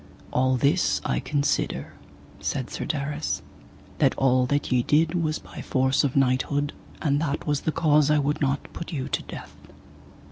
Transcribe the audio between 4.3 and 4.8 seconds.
that